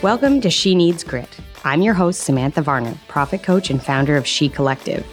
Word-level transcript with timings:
Welcome 0.00 0.40
to 0.42 0.50
She 0.50 0.76
Needs 0.76 1.02
Grit. 1.02 1.28
I'm 1.64 1.82
your 1.82 1.92
host, 1.92 2.20
Samantha 2.20 2.62
Varner, 2.62 2.94
profit 3.08 3.42
coach 3.42 3.68
and 3.68 3.82
founder 3.82 4.16
of 4.16 4.28
She 4.28 4.48
Collective. 4.48 5.04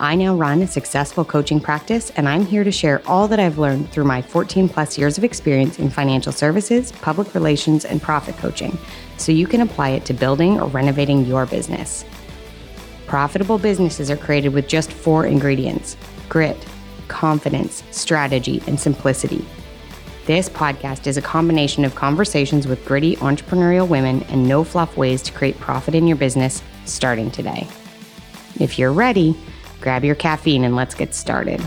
I 0.00 0.16
now 0.16 0.34
run 0.34 0.60
a 0.60 0.66
successful 0.66 1.24
coaching 1.24 1.60
practice, 1.60 2.10
and 2.16 2.28
I'm 2.28 2.44
here 2.44 2.64
to 2.64 2.72
share 2.72 3.00
all 3.06 3.28
that 3.28 3.38
I've 3.38 3.58
learned 3.58 3.92
through 3.92 4.06
my 4.06 4.20
14 4.20 4.68
plus 4.68 4.98
years 4.98 5.16
of 5.16 5.22
experience 5.22 5.78
in 5.78 5.88
financial 5.88 6.32
services, 6.32 6.90
public 6.90 7.32
relations, 7.32 7.84
and 7.84 8.02
profit 8.02 8.36
coaching 8.38 8.76
so 9.18 9.30
you 9.30 9.46
can 9.46 9.60
apply 9.60 9.90
it 9.90 10.04
to 10.06 10.12
building 10.12 10.60
or 10.60 10.66
renovating 10.66 11.24
your 11.24 11.46
business. 11.46 12.04
Profitable 13.06 13.58
businesses 13.58 14.10
are 14.10 14.16
created 14.16 14.48
with 14.48 14.66
just 14.66 14.92
four 14.92 15.26
ingredients 15.26 15.96
grit, 16.28 16.58
confidence, 17.06 17.84
strategy, 17.92 18.60
and 18.66 18.80
simplicity. 18.80 19.46
This 20.26 20.48
podcast 20.48 21.06
is 21.06 21.18
a 21.18 21.22
combination 21.22 21.84
of 21.84 21.94
conversations 21.94 22.66
with 22.66 22.82
gritty 22.86 23.16
entrepreneurial 23.16 23.86
women 23.86 24.22
and 24.30 24.48
no 24.48 24.64
fluff 24.64 24.96
ways 24.96 25.20
to 25.20 25.32
create 25.32 25.60
profit 25.60 25.94
in 25.94 26.06
your 26.06 26.16
business 26.16 26.62
starting 26.86 27.30
today. 27.30 27.68
If 28.58 28.78
you're 28.78 28.94
ready, 28.94 29.36
grab 29.82 30.02
your 30.02 30.14
caffeine 30.14 30.64
and 30.64 30.76
let's 30.76 30.94
get 30.94 31.14
started. 31.14 31.60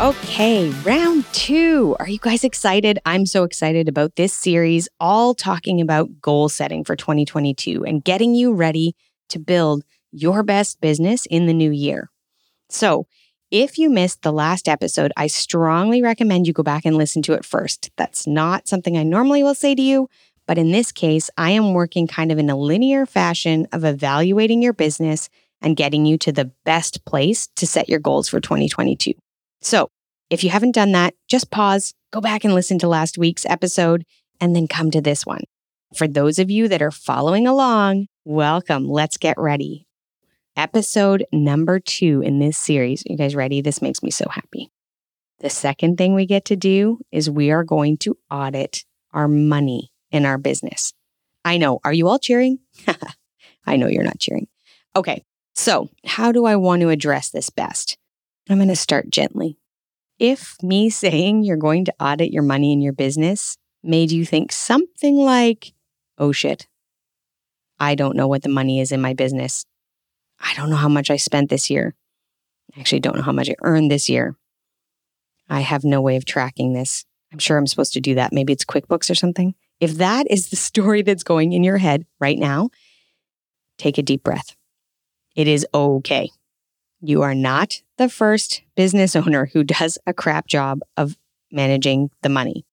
Okay, 0.00 0.70
round 0.84 1.24
two. 1.32 1.96
Are 1.98 2.08
you 2.08 2.20
guys 2.20 2.44
excited? 2.44 3.00
I'm 3.04 3.26
so 3.26 3.42
excited 3.42 3.88
about 3.88 4.14
this 4.14 4.32
series, 4.32 4.88
all 5.00 5.34
talking 5.34 5.80
about 5.80 6.20
goal 6.20 6.48
setting 6.48 6.84
for 6.84 6.94
2022 6.94 7.84
and 7.84 8.04
getting 8.04 8.36
you 8.36 8.52
ready 8.52 8.94
to 9.30 9.40
build 9.40 9.82
your 10.12 10.44
best 10.44 10.80
business 10.80 11.26
in 11.26 11.46
the 11.46 11.54
new 11.54 11.72
year. 11.72 12.11
So, 12.72 13.06
if 13.50 13.76
you 13.76 13.90
missed 13.90 14.22
the 14.22 14.32
last 14.32 14.66
episode, 14.66 15.12
I 15.14 15.26
strongly 15.26 16.00
recommend 16.00 16.46
you 16.46 16.54
go 16.54 16.62
back 16.62 16.86
and 16.86 16.96
listen 16.96 17.20
to 17.22 17.34
it 17.34 17.44
first. 17.44 17.90
That's 17.98 18.26
not 18.26 18.66
something 18.66 18.96
I 18.96 19.02
normally 19.02 19.42
will 19.42 19.54
say 19.54 19.74
to 19.74 19.82
you, 19.82 20.08
but 20.46 20.56
in 20.56 20.72
this 20.72 20.90
case, 20.90 21.28
I 21.36 21.50
am 21.50 21.74
working 21.74 22.06
kind 22.06 22.32
of 22.32 22.38
in 22.38 22.48
a 22.48 22.56
linear 22.56 23.04
fashion 23.04 23.68
of 23.72 23.84
evaluating 23.84 24.62
your 24.62 24.72
business 24.72 25.28
and 25.60 25.76
getting 25.76 26.06
you 26.06 26.16
to 26.18 26.32
the 26.32 26.50
best 26.64 27.04
place 27.04 27.46
to 27.56 27.66
set 27.66 27.90
your 27.90 28.00
goals 28.00 28.28
for 28.30 28.40
2022. 28.40 29.12
So, 29.60 29.90
if 30.30 30.42
you 30.42 30.48
haven't 30.48 30.74
done 30.74 30.92
that, 30.92 31.12
just 31.28 31.50
pause, 31.50 31.92
go 32.10 32.22
back 32.22 32.42
and 32.42 32.54
listen 32.54 32.78
to 32.78 32.88
last 32.88 33.18
week's 33.18 33.44
episode, 33.44 34.06
and 34.40 34.56
then 34.56 34.66
come 34.66 34.90
to 34.92 35.02
this 35.02 35.26
one. 35.26 35.42
For 35.94 36.08
those 36.08 36.38
of 36.38 36.50
you 36.50 36.68
that 36.68 36.80
are 36.80 36.90
following 36.90 37.46
along, 37.46 38.06
welcome. 38.24 38.88
Let's 38.88 39.18
get 39.18 39.36
ready. 39.36 39.86
Episode 40.56 41.24
number 41.32 41.80
two 41.80 42.20
in 42.20 42.38
this 42.38 42.58
series. 42.58 43.02
You 43.06 43.16
guys 43.16 43.34
ready? 43.34 43.62
This 43.62 43.80
makes 43.80 44.02
me 44.02 44.10
so 44.10 44.26
happy. 44.30 44.70
The 45.40 45.48
second 45.48 45.96
thing 45.96 46.14
we 46.14 46.26
get 46.26 46.44
to 46.46 46.56
do 46.56 46.98
is 47.10 47.30
we 47.30 47.50
are 47.50 47.64
going 47.64 47.96
to 47.98 48.18
audit 48.30 48.84
our 49.12 49.28
money 49.28 49.92
in 50.10 50.26
our 50.26 50.36
business. 50.36 50.92
I 51.42 51.56
know. 51.56 51.80
Are 51.84 51.92
you 51.92 52.06
all 52.06 52.18
cheering? 52.18 52.58
I 53.66 53.76
know 53.76 53.86
you're 53.86 54.04
not 54.04 54.18
cheering. 54.18 54.46
Okay. 54.94 55.24
So, 55.54 55.88
how 56.04 56.32
do 56.32 56.44
I 56.44 56.56
want 56.56 56.82
to 56.82 56.90
address 56.90 57.30
this 57.30 57.48
best? 57.48 57.96
I'm 58.48 58.58
going 58.58 58.68
to 58.68 58.76
start 58.76 59.10
gently. 59.10 59.56
If 60.18 60.56
me 60.62 60.90
saying 60.90 61.44
you're 61.44 61.56
going 61.56 61.86
to 61.86 61.94
audit 61.98 62.30
your 62.30 62.42
money 62.42 62.72
in 62.72 62.82
your 62.82 62.92
business 62.92 63.56
made 63.82 64.12
you 64.12 64.26
think 64.26 64.52
something 64.52 65.16
like, 65.16 65.72
oh 66.18 66.30
shit, 66.30 66.68
I 67.80 67.94
don't 67.94 68.16
know 68.16 68.28
what 68.28 68.42
the 68.42 68.48
money 68.50 68.80
is 68.80 68.92
in 68.92 69.00
my 69.00 69.14
business. 69.14 69.64
I 70.42 70.54
don't 70.54 70.70
know 70.70 70.76
how 70.76 70.88
much 70.88 71.10
I 71.10 71.16
spent 71.16 71.48
this 71.48 71.70
year. 71.70 71.94
I 72.76 72.80
actually 72.80 73.00
don't 73.00 73.16
know 73.16 73.22
how 73.22 73.32
much 73.32 73.48
I 73.48 73.54
earned 73.62 73.90
this 73.90 74.08
year. 74.08 74.36
I 75.48 75.60
have 75.60 75.84
no 75.84 76.00
way 76.00 76.16
of 76.16 76.24
tracking 76.24 76.72
this. 76.72 77.04
I'm 77.32 77.38
sure 77.38 77.56
I'm 77.56 77.66
supposed 77.66 77.92
to 77.94 78.00
do 78.00 78.14
that. 78.16 78.32
Maybe 78.32 78.52
it's 78.52 78.64
QuickBooks 78.64 79.10
or 79.10 79.14
something. 79.14 79.54
If 79.80 79.94
that 79.94 80.26
is 80.30 80.50
the 80.50 80.56
story 80.70 81.02
that's 81.02 81.22
going 81.22 81.52
in 81.52 81.64
your 81.64 81.78
head 81.78 82.06
right 82.20 82.38
now, 82.38 82.70
take 83.78 83.98
a 83.98 84.02
deep 84.02 84.22
breath. 84.22 84.56
It 85.34 85.48
is 85.48 85.66
okay. 85.72 86.30
You 87.00 87.22
are 87.22 87.34
not 87.34 87.82
the 87.98 88.08
first 88.08 88.62
business 88.76 89.16
owner 89.16 89.46
who 89.46 89.64
does 89.64 89.98
a 90.06 90.12
crap 90.12 90.46
job 90.46 90.80
of 90.96 91.16
managing 91.50 92.10
the 92.22 92.28
money. 92.28 92.64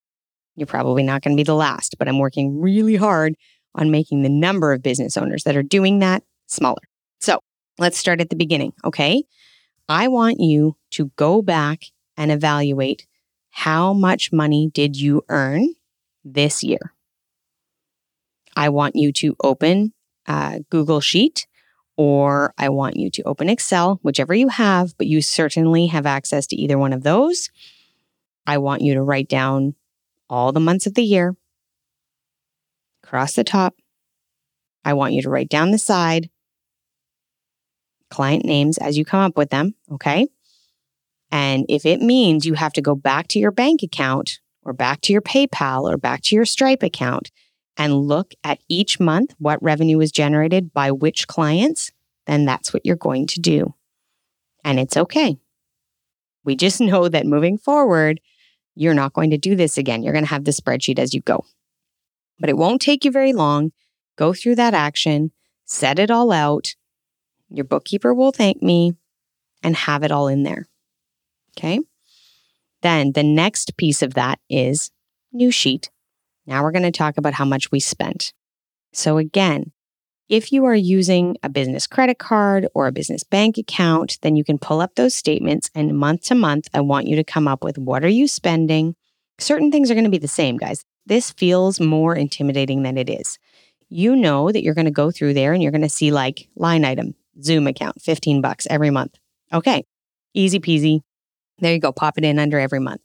You're 0.56 0.68
probably 0.68 1.04
not 1.04 1.22
going 1.22 1.36
to 1.36 1.40
be 1.40 1.46
the 1.46 1.56
last, 1.56 1.98
but 1.98 2.08
I'm 2.08 2.20
working 2.20 2.60
really 2.62 2.96
hard 2.96 3.36
on 3.76 3.92
making 3.92 4.24
the 4.24 4.30
number 4.30 4.74
of 4.74 4.84
business 4.84 5.16
owners 5.16 5.44
that 5.44 5.56
are 5.56 5.64
doing 5.64 6.00
that 6.00 6.24
smaller. 6.48 6.82
So 7.20 7.40
let's 7.80 7.98
start 7.98 8.22
at 8.22 8.30
the 8.30 8.36
beginning, 8.36 8.74
okay? 8.84 9.24
I 9.88 10.08
want 10.08 10.40
you 10.40 10.76
to 10.92 11.12
go 11.16 11.42
back 11.42 11.86
and 12.18 12.32
evaluate 12.32 13.08
how 13.50 13.94
much 13.94 14.32
money 14.32 14.70
did 14.74 14.96
you 15.00 15.24
earn 15.30 15.74
this 16.24 16.64
year? 16.64 16.94
I 18.56 18.70
want 18.70 18.96
you 18.96 19.12
to 19.14 19.36
open 19.42 19.94
Google 20.70 21.00
Sheet 21.00 21.48
or 21.98 22.54
I 22.58 22.70
want 22.70 22.98
you 22.98 23.10
to 23.10 23.24
open 23.24 23.50
Excel, 23.50 24.00
whichever 24.04 24.34
you 24.34 24.50
have, 24.50 24.98
but 24.98 25.08
you 25.08 25.22
certainly 25.22 25.88
have 25.88 26.06
access 26.06 26.46
to 26.48 26.56
either 26.56 26.78
one 26.78 26.94
of 26.94 27.04
those. 27.04 27.50
I 28.46 28.58
want 28.58 28.82
you 28.82 28.94
to 28.94 29.02
write 29.02 29.28
down 29.28 29.76
all 30.30 30.52
the 30.52 30.60
months 30.60 30.86
of 30.86 30.94
the 30.94 31.04
year 31.04 31.36
across 33.04 33.34
the 33.34 33.44
top. 33.44 33.76
I 34.86 34.94
want 34.94 35.14
you 35.14 35.22
to 35.24 35.30
write 35.30 35.50
down 35.50 35.72
the 35.72 35.78
side 35.78 36.30
client 38.09 38.46
names 38.46 38.78
as 38.78 38.97
you 38.97 39.06
come 39.06 39.22
up 39.22 39.38
with 39.38 39.50
them. 39.50 39.75
Okay. 39.92 40.28
And 41.31 41.66
if 41.70 41.86
it 41.86 42.02
means 42.02 42.46
you 42.46 42.56
have 42.56 42.74
to 42.74 42.81
go 42.81 42.96
back 42.96 43.28
to 43.30 43.40
your 43.40 43.52
bank 43.52 43.84
account 43.84 44.40
or 44.64 44.74
back 44.74 45.02
to 45.02 45.14
your 45.14 45.22
PayPal 45.22 45.90
or 45.90 45.97
back 45.97 46.22
to 46.24 46.36
your 46.36 46.46
Stripe 46.46 46.84
account 46.84 47.31
and 47.78 47.96
look 47.96 48.34
at 48.44 48.59
each 48.68 49.00
month 49.00 49.36
what 49.38 49.62
revenue 49.62 49.98
was 49.98 50.12
generated 50.12 50.74
by 50.74 50.92
which 50.92 51.28
clients, 51.28 51.92
then 52.25 52.46
that's 52.46 52.74
what 52.74 52.86
you're 52.86 52.96
going 52.96 53.28
to 53.28 53.40
do. 53.40 53.74
And 54.64 54.80
it's 54.80 54.98
okay. 54.98 55.38
We 56.44 56.56
just 56.56 56.81
know 56.81 57.08
that 57.08 57.25
moving 57.25 57.58
forward, 57.58 58.19
you're 58.75 58.94
not 58.94 59.14
going 59.14 59.30
to 59.31 59.38
do 59.38 59.56
this 59.56 59.78
again. 59.78 60.03
You're 60.03 60.14
going 60.14 60.25
to 60.25 60.30
have 60.30 60.46
the 60.46 60.52
spreadsheet 60.52 61.00
as 61.00 61.14
you 61.14 61.22
go. 61.22 61.46
But 62.40 62.50
it 62.50 62.58
won't 62.58 62.81
take 62.81 63.03
you 63.03 63.12
very 63.12 63.34
long. 63.34 63.72
Go 64.18 64.34
through 64.34 64.56
that 64.56 64.74
action, 64.74 65.31
set 65.66 66.00
it 66.00 66.12
all 66.12 66.31
out. 66.31 66.75
Your 67.50 67.66
bookkeeper 67.66 68.14
will 68.14 68.32
thank 68.32 68.62
me 68.62 68.94
and 69.64 69.76
have 69.76 70.04
it 70.04 70.12
all 70.12 70.28
in 70.28 70.44
there. 70.44 70.68
Okay. 71.58 71.80
Then 72.82 73.12
the 73.14 73.24
next 73.24 73.76
piece 73.78 74.02
of 74.02 74.14
that 74.14 74.40
is 74.50 74.92
new 75.34 75.52
sheet 75.52 75.90
now 76.50 76.64
we're 76.64 76.72
going 76.72 76.84
to 76.84 76.92
talk 76.92 77.18
about 77.18 77.36
how 77.36 77.46
much 77.46 77.72
we 77.72 77.80
spent. 77.80 78.34
So, 78.92 79.20
again, 79.20 79.72
if 80.30 80.52
you 80.52 80.66
are 80.66 80.76
using 80.76 81.38
a 81.44 81.50
business 81.50 81.86
credit 81.86 82.18
card 82.18 82.68
or 82.74 82.88
a 82.88 82.92
business 82.92 83.24
bank 83.24 83.60
account, 83.60 84.18
then 84.24 84.36
you 84.36 84.44
can 84.44 84.58
pull 84.58 84.81
up 84.81 84.96
those 84.96 85.14
statements 85.14 85.70
and 85.76 85.98
month 85.98 86.24
to 86.24 86.36
month, 86.36 86.68
I 86.74 86.81
want 86.81 87.08
you 87.08 87.16
to 87.16 87.24
come 87.24 87.48
up 87.48 87.64
with 87.64 87.78
what 87.78 88.04
are 88.04 88.10
you 88.10 88.28
spending? 88.28 88.96
Certain 89.38 89.72
things 89.72 89.90
are 89.90 89.94
going 89.94 90.06
to 90.06 90.10
be 90.10 90.18
the 90.18 90.28
same, 90.28 90.58
guys. 90.58 90.84
This 91.06 91.31
feels 91.31 91.80
more 91.80 92.16
intimidating 92.16 92.81
than 92.81 92.98
it 92.98 93.10
is. 93.10 93.38
You 93.88 94.16
know 94.16 94.52
that 94.52 94.64
you're 94.64 94.76
going 94.76 94.86
to 94.86 94.92
go 94.92 95.12
through 95.12 95.36
there 95.36 95.54
and 95.54 95.62
you're 95.62 95.72
going 95.72 95.81
to 95.81 95.90
see 95.90 96.12
like 96.12 96.50
line 96.56 96.84
item, 96.84 97.14
Zoom 97.42 97.68
account, 97.68 98.02
15 98.02 98.42
bucks 98.42 98.68
every 98.70 98.90
month. 98.90 99.16
Okay, 99.52 99.86
easy 100.34 100.60
peasy. 100.60 101.02
There 101.60 101.74
you 101.74 101.80
go, 101.80 101.92
pop 101.92 102.18
it 102.18 102.24
in 102.24 102.40
under 102.40 102.60
every 102.60 102.80
month. 102.80 103.02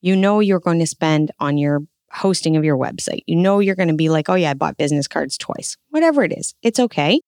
You 0.00 0.16
know 0.16 0.40
you're 0.40 0.60
going 0.60 0.78
to 0.78 0.86
spend 0.86 1.30
on 1.38 1.58
your 1.58 1.82
hosting 2.12 2.56
of 2.56 2.64
your 2.64 2.76
website. 2.76 3.22
You 3.26 3.36
know 3.36 3.60
you're 3.60 3.76
going 3.76 3.88
to 3.88 3.94
be 3.94 4.08
like, 4.08 4.28
oh, 4.28 4.34
yeah, 4.34 4.50
I 4.50 4.54
bought 4.54 4.76
business 4.76 5.06
cards 5.06 5.36
twice. 5.36 5.76
Whatever 5.90 6.24
it 6.24 6.32
is, 6.32 6.54
it's 6.62 6.80
okay. 6.80 7.20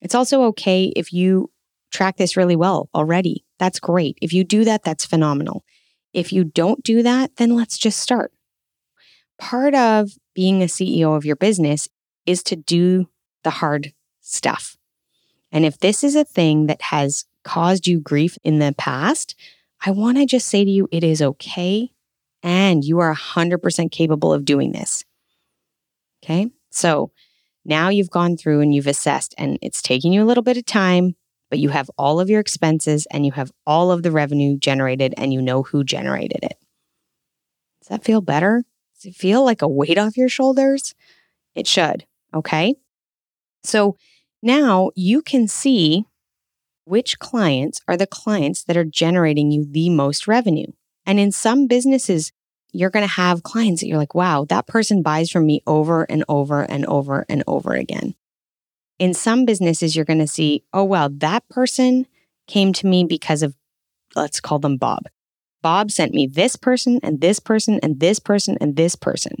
It's 0.00 0.14
also 0.14 0.44
okay 0.44 0.92
if 0.96 1.12
you 1.12 1.50
track 1.92 2.16
this 2.16 2.36
really 2.36 2.56
well 2.56 2.90
already. 2.94 3.44
That's 3.58 3.80
great. 3.80 4.18
If 4.20 4.32
you 4.32 4.44
do 4.44 4.64
that, 4.64 4.82
that's 4.82 5.06
phenomenal. 5.06 5.64
If 6.12 6.32
you 6.32 6.44
don't 6.44 6.82
do 6.82 7.02
that, 7.02 7.36
then 7.36 7.54
let's 7.54 7.78
just 7.78 8.00
start. 8.00 8.32
Part 9.38 9.74
of 9.74 10.10
being 10.34 10.62
a 10.62 10.66
CEO 10.66 11.16
of 11.16 11.24
your 11.24 11.36
business 11.36 11.88
is 12.26 12.42
to 12.44 12.56
do 12.56 13.08
the 13.44 13.50
hard 13.50 13.92
stuff. 14.20 14.76
And 15.56 15.64
if 15.64 15.78
this 15.78 16.04
is 16.04 16.14
a 16.14 16.22
thing 16.22 16.66
that 16.66 16.82
has 16.82 17.24
caused 17.42 17.86
you 17.86 17.98
grief 17.98 18.36
in 18.44 18.58
the 18.58 18.74
past, 18.76 19.34
I 19.82 19.90
want 19.90 20.18
to 20.18 20.26
just 20.26 20.48
say 20.48 20.66
to 20.66 20.70
you, 20.70 20.86
it 20.92 21.02
is 21.02 21.22
okay 21.22 21.92
and 22.42 22.84
you 22.84 22.98
are 22.98 23.14
100% 23.14 23.90
capable 23.90 24.34
of 24.34 24.44
doing 24.44 24.72
this. 24.72 25.02
Okay. 26.22 26.50
So 26.68 27.10
now 27.64 27.88
you've 27.88 28.10
gone 28.10 28.36
through 28.36 28.60
and 28.60 28.74
you've 28.74 28.86
assessed, 28.86 29.34
and 29.38 29.58
it's 29.62 29.80
taking 29.80 30.12
you 30.12 30.22
a 30.22 30.26
little 30.26 30.42
bit 30.42 30.58
of 30.58 30.66
time, 30.66 31.16
but 31.48 31.58
you 31.58 31.70
have 31.70 31.90
all 31.96 32.20
of 32.20 32.28
your 32.28 32.40
expenses 32.40 33.06
and 33.10 33.24
you 33.24 33.32
have 33.32 33.50
all 33.66 33.90
of 33.90 34.02
the 34.02 34.12
revenue 34.12 34.58
generated 34.58 35.14
and 35.16 35.32
you 35.32 35.40
know 35.40 35.62
who 35.62 35.84
generated 35.84 36.40
it. 36.42 36.58
Does 37.80 37.88
that 37.88 38.04
feel 38.04 38.20
better? 38.20 38.62
Does 38.94 39.06
it 39.06 39.16
feel 39.16 39.42
like 39.42 39.62
a 39.62 39.68
weight 39.68 39.96
off 39.96 40.18
your 40.18 40.28
shoulders? 40.28 40.94
It 41.54 41.66
should. 41.66 42.04
Okay. 42.34 42.74
So 43.62 43.96
now 44.46 44.90
you 44.94 45.20
can 45.20 45.48
see 45.48 46.06
which 46.84 47.18
clients 47.18 47.80
are 47.88 47.96
the 47.96 48.06
clients 48.06 48.64
that 48.64 48.76
are 48.76 48.84
generating 48.84 49.50
you 49.50 49.66
the 49.68 49.90
most 49.90 50.28
revenue. 50.28 50.68
And 51.04 51.18
in 51.18 51.32
some 51.32 51.66
businesses, 51.66 52.32
you're 52.72 52.90
going 52.90 53.06
to 53.06 53.12
have 53.12 53.42
clients 53.42 53.80
that 53.80 53.88
you're 53.88 53.98
like, 53.98 54.14
wow, 54.14 54.44
that 54.48 54.66
person 54.66 55.02
buys 55.02 55.30
from 55.30 55.46
me 55.46 55.62
over 55.66 56.04
and 56.04 56.24
over 56.28 56.62
and 56.62 56.86
over 56.86 57.26
and 57.28 57.42
over 57.46 57.72
again. 57.72 58.14
In 58.98 59.14
some 59.14 59.44
businesses, 59.44 59.94
you're 59.94 60.04
going 60.04 60.20
to 60.20 60.26
see, 60.26 60.64
oh, 60.72 60.84
well, 60.84 61.08
that 61.10 61.48
person 61.48 62.06
came 62.46 62.72
to 62.74 62.86
me 62.86 63.04
because 63.04 63.42
of, 63.42 63.54
let's 64.14 64.40
call 64.40 64.58
them 64.58 64.76
Bob. 64.76 65.04
Bob 65.62 65.90
sent 65.90 66.14
me 66.14 66.26
this 66.26 66.54
person 66.56 67.00
and 67.02 67.20
this 67.20 67.40
person 67.40 67.80
and 67.82 67.98
this 67.98 68.18
person 68.18 68.56
and 68.60 68.76
this 68.76 68.94
person. 68.94 69.32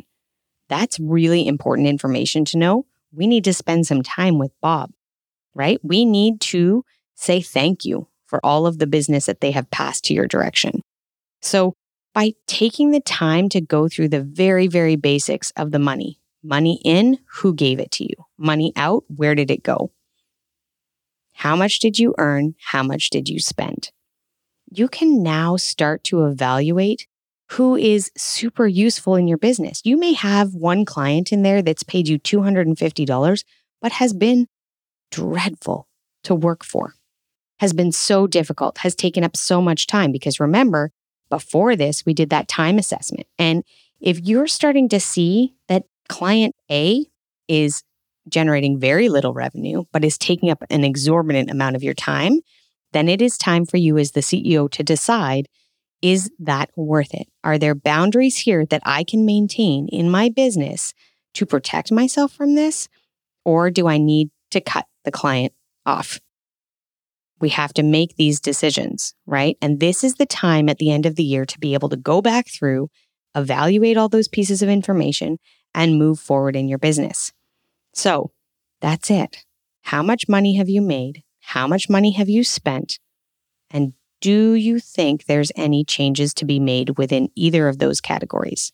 That's 0.68 0.98
really 0.98 1.46
important 1.46 1.88
information 1.88 2.44
to 2.46 2.58
know. 2.58 2.86
We 3.12 3.26
need 3.26 3.44
to 3.44 3.52
spend 3.52 3.86
some 3.86 4.02
time 4.02 4.38
with 4.38 4.52
Bob, 4.60 4.90
right? 5.56 5.80
We 5.82 6.04
need 6.04 6.40
to 6.42 6.84
say 7.14 7.40
thank 7.40 7.84
you 7.84 8.08
for 8.26 8.44
all 8.44 8.66
of 8.66 8.78
the 8.78 8.86
business 8.86 9.26
that 9.26 9.40
they 9.40 9.50
have 9.52 9.70
passed 9.70 10.04
to 10.04 10.14
your 10.14 10.26
direction. 10.26 10.82
So, 11.40 11.74
by 12.14 12.32
taking 12.46 12.92
the 12.92 13.00
time 13.00 13.48
to 13.50 13.60
go 13.60 13.88
through 13.88 14.08
the 14.08 14.22
very, 14.22 14.68
very 14.68 14.96
basics 14.96 15.50
of 15.56 15.70
the 15.70 15.78
money 15.78 16.18
money 16.42 16.80
in, 16.84 17.18
who 17.26 17.52
gave 17.52 17.80
it 17.80 17.90
to 17.90 18.04
you? 18.04 18.14
Money 18.38 18.72
out, 18.76 19.04
where 19.08 19.34
did 19.34 19.50
it 19.50 19.62
go? 19.62 19.90
How 21.34 21.56
much 21.56 21.80
did 21.80 21.98
you 21.98 22.14
earn? 22.18 22.54
How 22.62 22.82
much 22.82 23.10
did 23.10 23.28
you 23.28 23.40
spend? 23.40 23.90
You 24.70 24.88
can 24.88 25.22
now 25.22 25.56
start 25.56 26.04
to 26.04 26.24
evaluate 26.24 27.06
who 27.50 27.76
is 27.76 28.10
super 28.16 28.66
useful 28.66 29.14
in 29.14 29.28
your 29.28 29.38
business. 29.38 29.80
You 29.84 29.96
may 29.96 30.14
have 30.14 30.54
one 30.54 30.84
client 30.84 31.32
in 31.32 31.42
there 31.42 31.62
that's 31.62 31.82
paid 31.82 32.08
you 32.08 32.18
$250, 32.18 33.44
but 33.80 33.92
has 33.92 34.12
been 34.12 34.48
dreadful 35.16 35.88
to 36.24 36.34
work 36.34 36.62
for, 36.62 36.94
has 37.60 37.72
been 37.72 37.90
so 37.90 38.26
difficult, 38.26 38.78
has 38.78 38.94
taken 38.94 39.24
up 39.24 39.36
so 39.36 39.62
much 39.62 39.86
time. 39.86 40.12
Because 40.12 40.38
remember, 40.38 40.92
before 41.30 41.74
this, 41.74 42.04
we 42.04 42.12
did 42.12 42.30
that 42.30 42.48
time 42.48 42.78
assessment. 42.78 43.26
And 43.38 43.64
if 44.00 44.20
you're 44.20 44.46
starting 44.46 44.88
to 44.90 45.00
see 45.00 45.54
that 45.68 45.84
client 46.08 46.54
A 46.70 47.06
is 47.48 47.82
generating 48.28 48.78
very 48.78 49.08
little 49.08 49.32
revenue, 49.32 49.84
but 49.92 50.04
is 50.04 50.18
taking 50.18 50.50
up 50.50 50.62
an 50.68 50.84
exorbitant 50.84 51.50
amount 51.50 51.76
of 51.76 51.82
your 51.82 51.94
time, 51.94 52.40
then 52.92 53.08
it 53.08 53.22
is 53.22 53.38
time 53.38 53.64
for 53.64 53.78
you 53.78 53.96
as 53.96 54.12
the 54.12 54.20
CEO 54.20 54.70
to 54.70 54.82
decide 54.82 55.48
is 56.02 56.30
that 56.38 56.70
worth 56.76 57.14
it? 57.14 57.26
Are 57.42 57.56
there 57.56 57.74
boundaries 57.74 58.36
here 58.36 58.66
that 58.66 58.82
I 58.84 59.02
can 59.02 59.24
maintain 59.24 59.88
in 59.88 60.10
my 60.10 60.28
business 60.28 60.92
to 61.34 61.46
protect 61.46 61.90
myself 61.90 62.32
from 62.32 62.54
this? 62.54 62.88
Or 63.46 63.70
do 63.70 63.88
I 63.88 63.96
need 63.96 64.30
to 64.50 64.60
cut 64.60 64.86
the 65.06 65.10
client 65.10 65.54
off? 65.86 66.20
We 67.40 67.48
have 67.50 67.72
to 67.74 67.82
make 67.82 68.16
these 68.16 68.40
decisions, 68.40 69.14
right? 69.24 69.56
And 69.62 69.80
this 69.80 70.04
is 70.04 70.16
the 70.16 70.26
time 70.26 70.68
at 70.68 70.76
the 70.76 70.90
end 70.90 71.06
of 71.06 71.16
the 71.16 71.24
year 71.24 71.46
to 71.46 71.58
be 71.58 71.72
able 71.72 71.88
to 71.88 71.96
go 71.96 72.20
back 72.20 72.48
through, 72.48 72.90
evaluate 73.34 73.96
all 73.96 74.10
those 74.10 74.28
pieces 74.28 74.60
of 74.60 74.68
information, 74.68 75.38
and 75.74 75.98
move 75.98 76.18
forward 76.20 76.56
in 76.56 76.68
your 76.68 76.78
business. 76.78 77.32
So 77.94 78.32
that's 78.80 79.10
it. 79.10 79.44
How 79.82 80.02
much 80.02 80.28
money 80.28 80.56
have 80.56 80.68
you 80.68 80.82
made? 80.82 81.22
How 81.40 81.66
much 81.66 81.88
money 81.88 82.10
have 82.12 82.28
you 82.28 82.44
spent? 82.44 82.98
And 83.70 83.92
do 84.20 84.54
you 84.54 84.80
think 84.80 85.26
there's 85.26 85.52
any 85.56 85.84
changes 85.84 86.34
to 86.34 86.44
be 86.44 86.58
made 86.58 86.98
within 86.98 87.28
either 87.34 87.68
of 87.68 87.78
those 87.78 88.00
categories? 88.00 88.72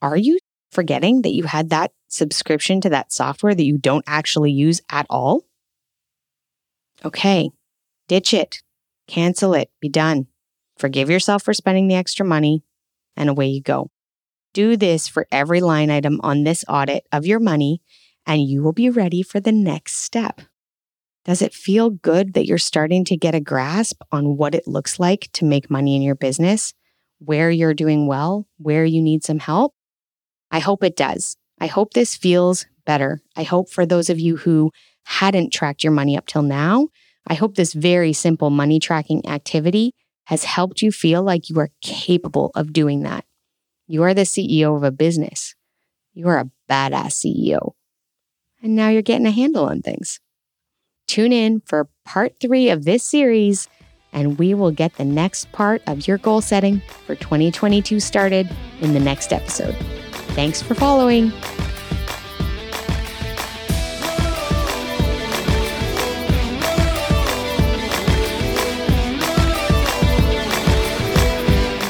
Are 0.00 0.16
you 0.16 0.38
forgetting 0.74 1.22
that 1.22 1.34
you 1.34 1.44
had 1.44 1.70
that 1.70 1.92
subscription 2.08 2.80
to 2.82 2.90
that 2.90 3.12
software 3.12 3.54
that 3.54 3.64
you 3.64 3.78
don't 3.78 4.04
actually 4.06 4.52
use 4.52 4.80
at 4.90 5.06
all? 5.08 5.44
Okay, 7.04 7.50
ditch 8.08 8.34
it, 8.34 8.62
cancel 9.06 9.54
it, 9.54 9.70
be 9.80 9.88
done. 9.88 10.26
Forgive 10.78 11.08
yourself 11.08 11.42
for 11.42 11.54
spending 11.54 11.88
the 11.88 11.94
extra 11.94 12.26
money, 12.26 12.64
and 13.16 13.30
away 13.30 13.46
you 13.46 13.62
go. 13.62 13.90
Do 14.52 14.76
this 14.76 15.08
for 15.08 15.26
every 15.30 15.60
line 15.60 15.90
item 15.90 16.20
on 16.22 16.44
this 16.44 16.64
audit 16.68 17.06
of 17.12 17.26
your 17.26 17.40
money, 17.40 17.80
and 18.26 18.42
you 18.42 18.62
will 18.62 18.72
be 18.72 18.90
ready 18.90 19.22
for 19.22 19.40
the 19.40 19.52
next 19.52 19.96
step. 19.96 20.40
Does 21.24 21.40
it 21.40 21.54
feel 21.54 21.90
good 21.90 22.34
that 22.34 22.46
you're 22.46 22.58
starting 22.58 23.04
to 23.06 23.16
get 23.16 23.34
a 23.34 23.40
grasp 23.40 24.02
on 24.12 24.36
what 24.36 24.54
it 24.54 24.68
looks 24.68 25.00
like 25.00 25.30
to 25.32 25.44
make 25.44 25.70
money 25.70 25.96
in 25.96 26.02
your 26.02 26.14
business, 26.14 26.74
where 27.18 27.50
you're 27.50 27.74
doing 27.74 28.06
well, 28.06 28.46
where 28.58 28.84
you 28.84 29.00
need 29.00 29.24
some 29.24 29.38
help? 29.38 29.74
I 30.54 30.60
hope 30.60 30.84
it 30.84 30.94
does. 30.94 31.36
I 31.58 31.66
hope 31.66 31.94
this 31.94 32.14
feels 32.14 32.66
better. 32.86 33.20
I 33.34 33.42
hope 33.42 33.68
for 33.68 33.84
those 33.84 34.08
of 34.08 34.20
you 34.20 34.36
who 34.36 34.70
hadn't 35.04 35.52
tracked 35.52 35.82
your 35.82 35.92
money 35.92 36.16
up 36.16 36.28
till 36.28 36.42
now, 36.42 36.90
I 37.26 37.34
hope 37.34 37.56
this 37.56 37.72
very 37.72 38.12
simple 38.12 38.50
money 38.50 38.78
tracking 38.78 39.26
activity 39.26 39.94
has 40.26 40.44
helped 40.44 40.80
you 40.80 40.92
feel 40.92 41.24
like 41.24 41.50
you 41.50 41.58
are 41.58 41.70
capable 41.82 42.52
of 42.54 42.72
doing 42.72 43.02
that. 43.02 43.24
You 43.88 44.04
are 44.04 44.14
the 44.14 44.22
CEO 44.22 44.76
of 44.76 44.84
a 44.84 44.92
business. 44.92 45.56
You 46.12 46.28
are 46.28 46.38
a 46.38 46.50
badass 46.70 47.24
CEO. 47.24 47.72
And 48.62 48.76
now 48.76 48.90
you're 48.90 49.02
getting 49.02 49.26
a 49.26 49.32
handle 49.32 49.64
on 49.64 49.82
things. 49.82 50.20
Tune 51.08 51.32
in 51.32 51.62
for 51.66 51.88
part 52.04 52.38
three 52.38 52.70
of 52.70 52.84
this 52.84 53.02
series, 53.02 53.66
and 54.12 54.38
we 54.38 54.54
will 54.54 54.70
get 54.70 54.94
the 54.94 55.04
next 55.04 55.50
part 55.50 55.82
of 55.88 56.06
your 56.06 56.18
goal 56.18 56.40
setting 56.40 56.80
for 57.06 57.16
2022 57.16 57.98
started 57.98 58.48
in 58.80 58.94
the 58.94 59.00
next 59.00 59.32
episode. 59.32 59.74
Thanks 60.34 60.60
for 60.60 60.74
following. 60.74 61.32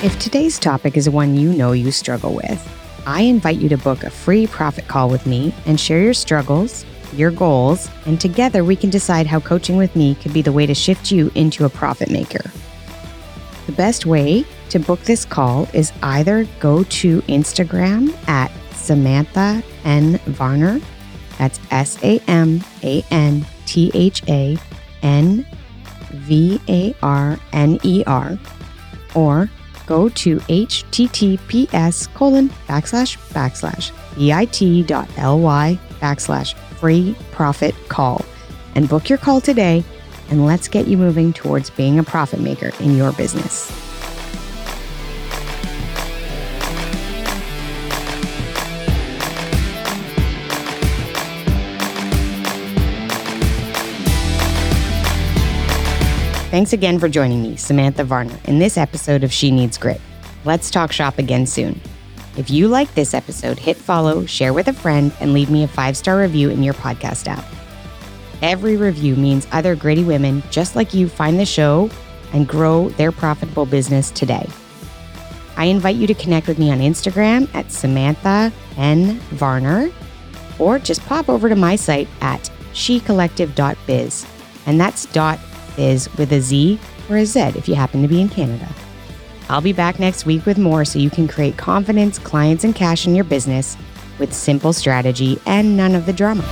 If 0.05 0.19
today's 0.19 0.59
topic 0.59 0.97
is 0.97 1.09
one 1.09 1.37
you 1.37 1.53
know 1.53 1.73
you 1.73 1.91
struggle 1.91 2.35
with, 2.35 3.03
I 3.07 3.23
invite 3.23 3.57
you 3.57 3.69
to 3.71 3.79
book 3.79 4.05
a 4.05 4.11
free 4.11 4.47
profit 4.47 4.87
call 4.89 5.09
with 5.09 5.27
me 5.27 5.55
and 5.65 5.81
share 5.81 6.01
your 6.01 6.15
struggles 6.15 6.85
your 7.17 7.31
goals, 7.31 7.89
and 8.07 8.21
together 8.21 8.65
we 8.65 8.77
can 8.77 8.91
decide 8.91 9.27
how 9.27 9.41
coaching 9.41 9.77
with 9.77 9.95
me 9.95 10.15
could 10.17 10.33
be 10.33 10.43
the 10.43 10.53
way 10.53 10.67
to 10.67 10.75
shift 10.75 11.11
you 11.11 11.31
into 11.35 11.65
a 11.65 11.69
profit 11.69 12.11
maker. 12.11 12.51
The 13.67 13.73
best 13.73 14.05
way 14.07 14.45
to 14.75 14.81
book 14.81 14.99
this 15.03 15.25
call 15.25 15.69
is 15.73 15.93
either 16.03 16.49
go 16.59 16.83
to 16.83 17.21
Instagram 17.23 18.13
at 18.29 18.51
Samantha 18.73 19.63
N. 19.85 20.19
Varner. 20.27 20.81
That's 21.39 21.61
S 21.71 21.97
A 22.03 22.19
M 22.27 22.61
A 22.83 23.05
N 23.13 23.47
T 23.67 23.93
H 23.95 24.25
A 24.29 24.59
N 25.03 25.47
V 26.11 26.61
A 26.69 26.93
R 27.05 27.39
N 27.53 27.79
E 27.85 28.03
R, 28.09 28.37
or 29.15 29.49
go 29.87 30.09
to 30.09 30.39
https 30.39 32.13
colon 32.15 32.49
backslash 32.67 33.17
backslash 33.29 33.93
bit.ly 34.17 35.79
backslash 36.01 36.55
free 36.81 37.15
profit 37.31 37.77
call 37.89 38.25
and 38.75 38.89
book 38.89 39.09
your 39.09 39.19
call 39.19 39.41
today 39.41 39.85
and 40.31 40.47
let's 40.47 40.67
get 40.67 40.89
you 40.89 40.97
moving 40.97 41.33
towards 41.33 41.71
being 41.71 42.01
a 42.01 42.03
profit 42.03 42.41
maker 42.41 42.73
in 42.81 42.97
your 42.97 43.13
business. 43.13 43.84
Thanks 56.55 56.73
again 56.73 57.01
for 57.01 57.09
joining 57.09 57.43
me, 57.43 57.57
Samantha 57.57 58.05
Varner, 58.05 58.39
in 58.45 58.61
this 58.61 58.79
episode 58.79 59.25
of 59.25 59.33
She 59.33 59.51
Needs 59.51 59.77
Grit. 59.77 60.01
Let's 60.45 60.71
talk 60.71 60.93
shop 60.93 61.19
again 61.19 61.47
soon. 61.47 61.81
If 62.37 62.49
you 62.49 62.69
like 62.69 62.95
this 62.95 63.13
episode, 63.13 63.59
hit 63.59 63.77
follow, 63.77 64.25
share 64.25 64.53
with 64.53 64.69
a 64.69 64.73
friend, 64.73 65.13
and 65.19 65.33
leave 65.33 65.51
me 65.51 65.65
a 65.65 65.67
five 65.67 65.97
star 65.97 66.21
review 66.21 66.51
in 66.51 66.63
your 66.63 66.75
podcast 66.75 67.27
app. 67.27 67.45
Every 68.41 68.77
review 68.77 69.17
means 69.17 69.49
other 69.51 69.75
gritty 69.75 70.05
women 70.05 70.45
just 70.53 70.77
like 70.77 70.95
you 70.95 71.09
find 71.09 71.41
the 71.41 71.45
show 71.45 71.91
and 72.33 72.47
grow 72.47 72.89
their 72.91 73.11
profitable 73.11 73.67
business 73.67 74.13
today. 74.13 74.49
I 75.57 75.65
invite 75.65 75.97
you 75.97 76.07
to 76.07 76.15
connect 76.15 76.47
with 76.47 76.61
me 76.61 76.71
on 76.71 76.79
Instagram 76.79 77.53
at 77.53 77.73
Samantha 77.73 78.53
N. 78.77 79.19
Varner 79.33 79.91
or 80.61 80.79
just 80.79 81.05
pop 81.07 81.29
over 81.29 81.49
to 81.49 81.57
my 81.57 81.75
site 81.75 82.07
at 82.21 82.49
shecollective.biz. 82.75 84.27
And 84.67 84.81
that's 84.81 85.07
dot 85.07 85.41
biz 85.77 86.09
with 86.17 86.33
a 86.33 86.41
Z 86.41 86.79
or 87.09 87.17
a 87.17 87.27
Z 87.27 87.41
if 87.57 87.69
you 87.69 87.75
happen 87.75 88.03
to 88.03 88.09
be 88.09 88.21
in 88.21 88.29
Canada. 88.29 88.69
I'll 89.49 89.61
be 89.61 89.73
back 89.73 89.99
next 89.99 90.25
week 90.27 90.47
with 90.47 90.59
more 90.59 90.85
so 90.85 90.99
you 90.99 91.11
can 91.11 91.29
create 91.29 91.57
confidence, 91.57 92.19
clients, 92.19 92.65
and 92.65 92.75
cash 92.75 93.07
in 93.07 93.15
your 93.15 93.25
business 93.25 93.77
with 94.19 94.33
simple 94.33 94.73
strategy 94.73 95.39
and 95.47 95.77
none 95.77 95.95
of 95.95 96.07
the 96.07 96.13
drama. 96.13 96.45